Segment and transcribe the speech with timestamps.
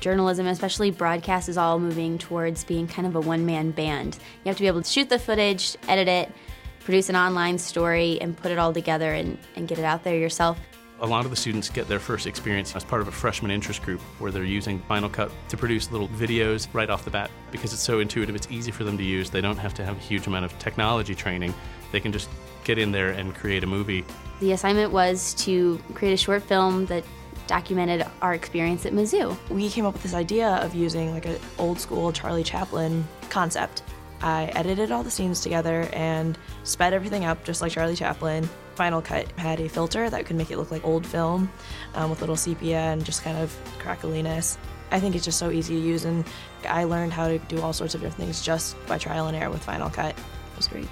[0.00, 4.16] Journalism, especially broadcast, is all moving towards being kind of a one man band.
[4.44, 6.32] You have to be able to shoot the footage, edit it,
[6.80, 10.16] produce an online story, and put it all together and, and get it out there
[10.16, 10.58] yourself.
[11.00, 13.82] A lot of the students get their first experience as part of a freshman interest
[13.82, 17.72] group where they're using Final Cut to produce little videos right off the bat because
[17.72, 19.30] it's so intuitive, it's easy for them to use.
[19.30, 21.54] They don't have to have a huge amount of technology training.
[21.92, 22.28] They can just
[22.64, 24.04] get in there and create a movie.
[24.40, 27.04] The assignment was to create a short film that
[27.48, 29.36] documented our experience at Mizzou.
[29.50, 33.82] We came up with this idea of using like an old school Charlie Chaplin concept.
[34.20, 38.48] I edited all the scenes together and sped everything up just like Charlie Chaplin.
[38.74, 41.50] Final Cut had a filter that could make it look like old film
[41.94, 44.56] um, with little sepia and just kind of crackliness.
[44.90, 46.24] I think it's just so easy to use, and
[46.66, 49.50] I learned how to do all sorts of different things just by trial and error
[49.50, 50.16] with Final Cut.
[50.16, 50.88] It was great.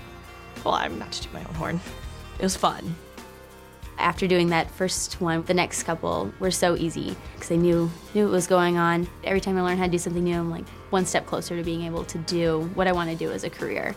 [0.64, 1.80] Well, I'm not to do my own horn.
[2.38, 2.94] It was fun.
[3.98, 8.24] After doing that first one, the next couple were so easy because I knew knew
[8.24, 9.08] what was going on.
[9.24, 11.62] Every time I learned how to do something new, I'm like one step closer to
[11.62, 13.94] being able to do what I want to do as a career.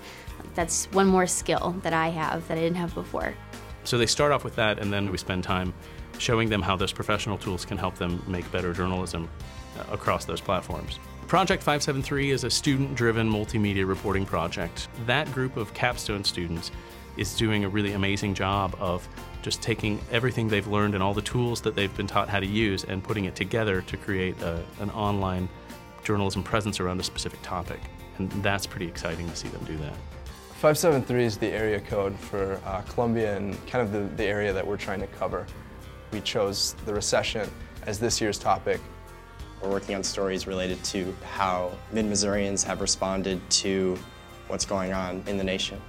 [0.55, 3.35] That's one more skill that I have that I didn't have before.
[3.83, 5.73] So they start off with that, and then we spend time
[6.17, 9.29] showing them how those professional tools can help them make better journalism
[9.77, 10.99] uh, across those platforms.
[11.27, 14.87] Project 573 is a student driven multimedia reporting project.
[15.05, 16.71] That group of capstone students
[17.19, 19.07] is doing a really amazing job of
[19.41, 22.45] just taking everything they've learned and all the tools that they've been taught how to
[22.45, 25.49] use and putting it together to create a, an online
[26.03, 27.79] journalism presence around a specific topic.
[28.17, 29.93] And that's pretty exciting to see them do that.
[30.59, 34.65] 573 is the area code for uh, Columbia and kind of the, the area that
[34.65, 35.45] we're trying to cover.
[36.11, 37.49] We chose the recession
[37.85, 38.81] as this year's topic.
[39.61, 43.97] We're working on stories related to how mid-Missourians have responded to
[44.47, 45.81] what's going on in the nation.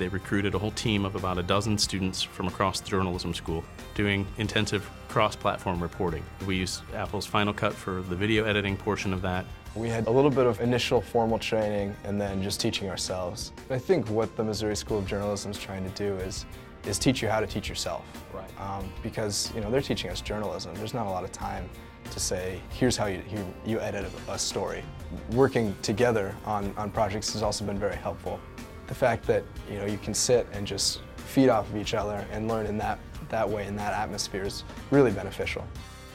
[0.00, 3.62] They recruited a whole team of about a dozen students from across the journalism school
[3.94, 6.24] doing intensive cross platform reporting.
[6.46, 9.44] We used Apple's Final Cut for the video editing portion of that.
[9.74, 13.52] We had a little bit of initial formal training and then just teaching ourselves.
[13.68, 16.46] I think what the Missouri School of Journalism is trying to do is
[16.86, 18.02] is teach you how to teach yourself.
[18.32, 18.50] Right.
[18.58, 20.74] Um, because you know they're teaching us journalism.
[20.76, 21.68] There's not a lot of time
[22.10, 24.82] to say, here's how you, you, you edit a, a story.
[25.32, 28.40] Working together on, on projects has also been very helpful
[28.90, 32.26] the fact that you know you can sit and just feed off of each other
[32.32, 35.64] and learn in that that way in that atmosphere is really beneficial.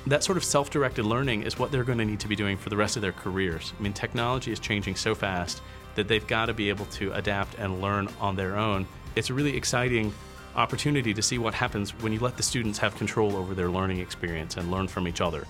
[0.08, 2.70] That sort of self-directed learning is what they're going to need to be doing for
[2.70, 3.74] the rest of their careers.
[3.80, 5.62] I mean, technology is changing so fast
[5.96, 8.86] that they've got to be able to adapt and learn on their own.
[9.16, 10.14] It's a really exciting
[10.58, 14.00] opportunity to see what happens when you let the students have control over their learning
[14.00, 15.48] experience and learn from each other.